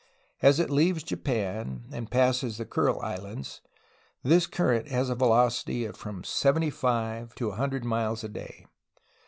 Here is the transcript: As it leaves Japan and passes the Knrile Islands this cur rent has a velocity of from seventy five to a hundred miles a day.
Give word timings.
As 0.41 0.59
it 0.59 0.71
leaves 0.71 1.03
Japan 1.03 1.83
and 1.93 2.09
passes 2.09 2.57
the 2.57 2.65
Knrile 2.65 2.99
Islands 3.03 3.61
this 4.23 4.47
cur 4.47 4.69
rent 4.71 4.87
has 4.87 5.11
a 5.11 5.15
velocity 5.15 5.85
of 5.85 5.95
from 5.95 6.23
seventy 6.23 6.71
five 6.71 7.35
to 7.35 7.49
a 7.49 7.55
hundred 7.55 7.85
miles 7.85 8.23
a 8.23 8.29
day. 8.29 8.65